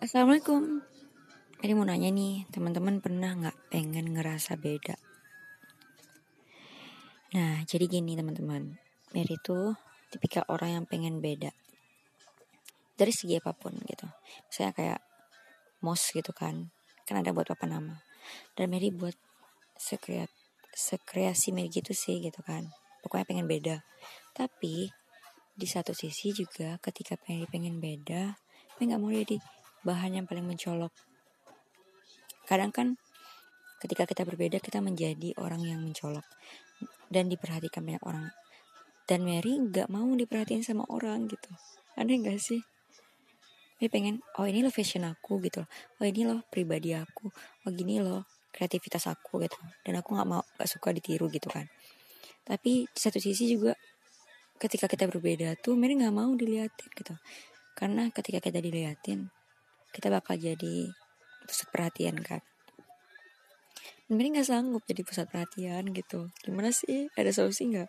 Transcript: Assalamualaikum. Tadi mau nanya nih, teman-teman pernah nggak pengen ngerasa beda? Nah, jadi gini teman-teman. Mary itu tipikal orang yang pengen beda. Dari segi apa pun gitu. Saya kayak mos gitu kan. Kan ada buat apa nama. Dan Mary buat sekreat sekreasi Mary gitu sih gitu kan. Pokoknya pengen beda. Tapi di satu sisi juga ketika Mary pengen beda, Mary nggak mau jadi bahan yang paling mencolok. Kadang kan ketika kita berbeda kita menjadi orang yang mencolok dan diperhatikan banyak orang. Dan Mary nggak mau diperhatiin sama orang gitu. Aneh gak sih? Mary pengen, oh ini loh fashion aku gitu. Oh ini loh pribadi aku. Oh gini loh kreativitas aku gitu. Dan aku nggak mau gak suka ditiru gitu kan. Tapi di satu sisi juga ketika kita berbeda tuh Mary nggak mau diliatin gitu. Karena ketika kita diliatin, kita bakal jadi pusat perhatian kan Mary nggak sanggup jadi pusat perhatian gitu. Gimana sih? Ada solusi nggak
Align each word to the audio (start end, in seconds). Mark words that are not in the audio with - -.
Assalamualaikum. 0.00 0.80
Tadi 1.60 1.76
mau 1.76 1.84
nanya 1.84 2.08
nih, 2.08 2.48
teman-teman 2.48 3.04
pernah 3.04 3.36
nggak 3.36 3.68
pengen 3.68 4.16
ngerasa 4.16 4.56
beda? 4.56 4.96
Nah, 7.36 7.60
jadi 7.68 7.84
gini 7.84 8.16
teman-teman. 8.16 8.80
Mary 9.12 9.36
itu 9.36 9.76
tipikal 10.08 10.48
orang 10.48 10.80
yang 10.80 10.84
pengen 10.88 11.20
beda. 11.20 11.52
Dari 12.96 13.12
segi 13.12 13.36
apa 13.44 13.52
pun 13.52 13.76
gitu. 13.84 14.08
Saya 14.48 14.72
kayak 14.72 15.04
mos 15.84 16.16
gitu 16.16 16.32
kan. 16.32 16.72
Kan 17.04 17.20
ada 17.20 17.36
buat 17.36 17.52
apa 17.52 17.68
nama. 17.68 18.00
Dan 18.56 18.72
Mary 18.72 18.88
buat 18.88 19.20
sekreat 19.76 20.32
sekreasi 20.72 21.52
Mary 21.52 21.68
gitu 21.68 21.92
sih 21.92 22.24
gitu 22.24 22.40
kan. 22.40 22.72
Pokoknya 23.04 23.28
pengen 23.28 23.44
beda. 23.44 23.84
Tapi 24.32 24.88
di 25.52 25.66
satu 25.68 25.92
sisi 25.92 26.32
juga 26.32 26.80
ketika 26.80 27.20
Mary 27.28 27.44
pengen 27.52 27.84
beda, 27.84 28.40
Mary 28.80 28.84
nggak 28.88 28.96
mau 29.04 29.12
jadi 29.12 29.59
bahan 29.86 30.20
yang 30.20 30.26
paling 30.28 30.44
mencolok. 30.44 30.92
Kadang 32.44 32.74
kan 32.74 32.98
ketika 33.80 34.04
kita 34.04 34.28
berbeda 34.28 34.60
kita 34.60 34.84
menjadi 34.84 35.32
orang 35.40 35.64
yang 35.64 35.80
mencolok 35.80 36.24
dan 37.08 37.26
diperhatikan 37.32 37.82
banyak 37.82 38.04
orang. 38.04 38.28
Dan 39.08 39.26
Mary 39.26 39.58
nggak 39.58 39.90
mau 39.90 40.06
diperhatiin 40.06 40.62
sama 40.62 40.86
orang 40.86 41.26
gitu. 41.26 41.50
Aneh 41.98 42.22
gak 42.22 42.38
sih? 42.38 42.62
Mary 43.80 43.90
pengen, 43.90 44.22
oh 44.38 44.46
ini 44.46 44.62
loh 44.62 44.70
fashion 44.70 45.02
aku 45.02 45.42
gitu. 45.42 45.66
Oh 45.98 46.06
ini 46.06 46.22
loh 46.22 46.46
pribadi 46.46 46.94
aku. 46.94 47.26
Oh 47.66 47.70
gini 47.74 47.98
loh 47.98 48.28
kreativitas 48.54 49.10
aku 49.10 49.42
gitu. 49.42 49.58
Dan 49.82 49.98
aku 49.98 50.14
nggak 50.14 50.28
mau 50.28 50.46
gak 50.54 50.70
suka 50.70 50.94
ditiru 50.94 51.26
gitu 51.26 51.50
kan. 51.50 51.66
Tapi 52.46 52.86
di 52.86 53.00
satu 53.00 53.18
sisi 53.18 53.50
juga 53.50 53.74
ketika 54.60 54.86
kita 54.86 55.08
berbeda 55.10 55.56
tuh 55.58 55.74
Mary 55.74 55.98
nggak 55.98 56.14
mau 56.14 56.30
diliatin 56.36 56.90
gitu. 56.94 57.16
Karena 57.74 58.06
ketika 58.12 58.38
kita 58.38 58.60
diliatin, 58.60 59.26
kita 59.90 60.08
bakal 60.10 60.38
jadi 60.38 60.90
pusat 61.46 61.68
perhatian 61.74 62.18
kan 62.22 62.42
Mary 64.10 64.34
nggak 64.34 64.42
sanggup 64.50 64.82
jadi 64.90 65.06
pusat 65.06 65.30
perhatian 65.30 65.94
gitu. 65.94 66.34
Gimana 66.42 66.74
sih? 66.74 67.06
Ada 67.14 67.30
solusi 67.30 67.70
nggak 67.70 67.86